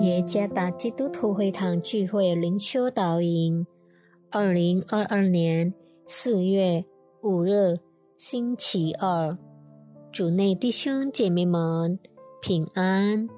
[0.00, 3.64] 耶加达基督徒会堂聚会灵修导引，
[4.30, 5.72] 二零二二年
[6.06, 6.84] 四月
[7.22, 7.78] 五日
[8.16, 9.36] 星期二，
[10.10, 11.98] 主内弟兄姐妹们
[12.40, 13.28] 平安。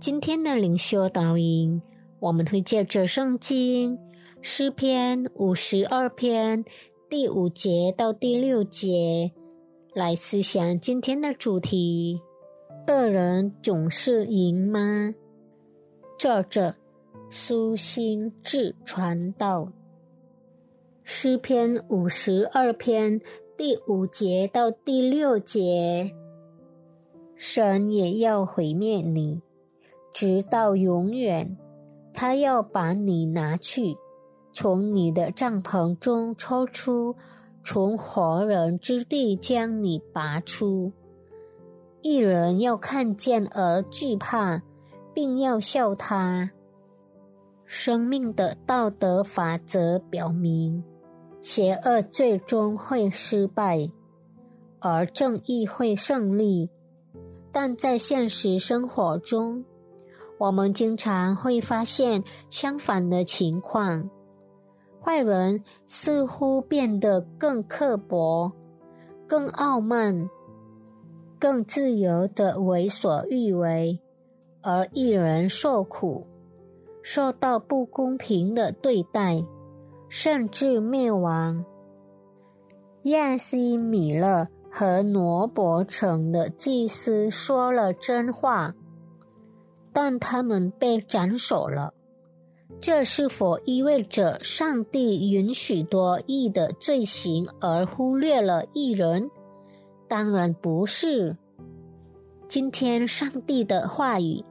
[0.00, 1.80] 今天的灵修导引，
[2.18, 3.96] 我们会借着圣经
[4.40, 6.64] 诗篇五十二篇
[7.08, 9.30] 第五节到第六节
[9.94, 12.20] 来思想今天的主题。
[12.88, 15.14] 恶人总是赢吗？
[16.20, 16.74] 作者
[17.30, 19.72] 苏心志传道。
[21.02, 23.22] 诗篇五十二篇
[23.56, 26.12] 第五节到第六节，
[27.36, 29.40] 神也要毁灭你，
[30.12, 31.56] 直到永远。
[32.12, 33.96] 他要把你拿去，
[34.52, 37.16] 从你的帐篷中抽出，
[37.64, 40.92] 从活人之地将你拔出。
[42.02, 44.62] 一人要看见而惧怕，
[45.20, 46.50] 定要笑他。
[47.66, 50.82] 生命的道德法则表明，
[51.42, 53.86] 邪恶最终会失败，
[54.80, 56.70] 而正义会胜利。
[57.52, 59.62] 但在现实生活中，
[60.38, 64.08] 我们经常会发现相反的情况：
[65.04, 68.50] 坏人似乎变得更刻薄、
[69.26, 70.30] 更傲慢。
[71.38, 74.00] 更自由的为所欲为，
[74.62, 76.26] 而一人受苦，
[77.02, 79.42] 受到不公平的对待，
[80.08, 81.64] 甚至灭亡。
[83.04, 88.74] 亚西米勒和罗伯城的祭司说了真话，
[89.92, 91.94] 但他们被斩首了。
[92.80, 99.30] 这是否意味着上帝允许多义的罪行而忽略了一人？
[100.08, 101.36] 当然不是。
[102.48, 104.42] 今天，上帝的话语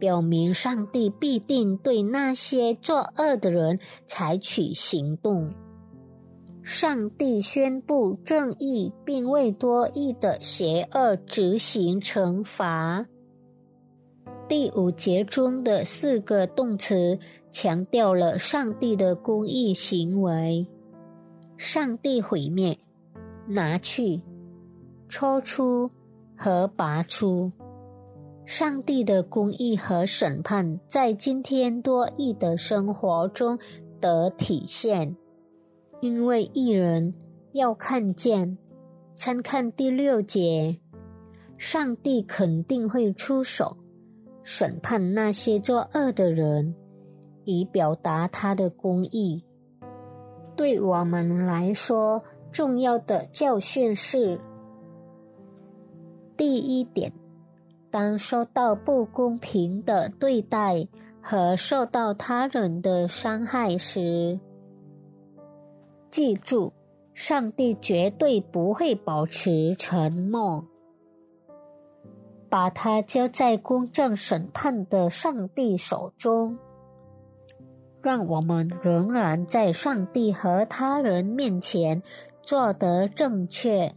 [0.00, 5.52] 表明，上帝必定对那些作恶的人采取行动。
[6.64, 13.06] 上帝宣布正义，并为多义的邪恶执行惩罚。
[14.48, 17.18] 第五节中的四个动词
[17.52, 20.66] 强调了上帝的公义行为：
[21.56, 22.76] 上帝毁灭、
[23.46, 24.20] 拿去、
[25.08, 25.88] 抽出。
[26.42, 27.50] 和拔出，
[28.50, 33.56] 上帝的公义和审判在今天多义的生活中
[34.00, 35.16] 得体现，
[36.00, 37.14] 因为一人
[37.52, 38.58] 要看见。
[39.14, 40.80] 参看第六节，
[41.58, 43.76] 上帝肯定会出手
[44.42, 46.74] 审判那些作恶的人，
[47.44, 49.44] 以表达他的公义。
[50.56, 54.40] 对我们来说，重要的教训是。
[56.36, 57.12] 第一点，
[57.90, 60.86] 当受到不公平的对待
[61.20, 64.38] 和受到他人的伤害时，
[66.08, 66.72] 记住，
[67.14, 70.64] 上帝绝对不会保持沉默，
[72.48, 76.58] 把它交在公正审判的上帝手中。
[78.02, 82.02] 让我们仍然在上帝和他人面前
[82.40, 83.94] 做得正确。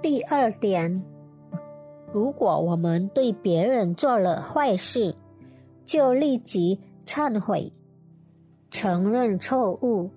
[0.00, 1.04] 第二点，
[2.12, 5.14] 如果我们对别人做了坏事，
[5.84, 7.72] 就立即忏悔、
[8.70, 10.10] 承认错误、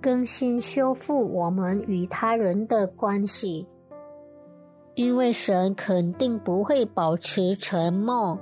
[0.00, 3.66] 更新修复我们与他人的关系。
[4.94, 8.36] 因为神肯定不会保持沉默，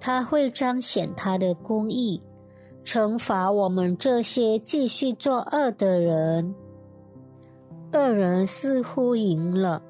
[0.00, 2.22] 他会彰显他的公义，
[2.86, 6.54] 惩罚我们这些继续作恶的人。
[7.92, 9.82] 恶人似乎赢了，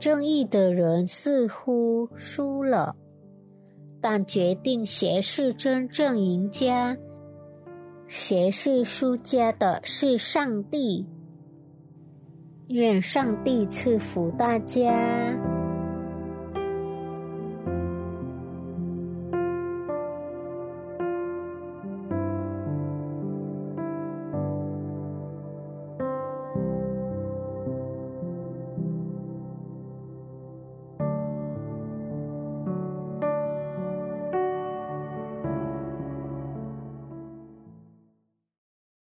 [0.00, 2.96] 正义的人似乎输了，
[4.00, 6.96] 但决定谁是真正赢家，
[8.08, 11.06] 谁是输家的是上帝。
[12.68, 15.38] 愿上帝赐福大家。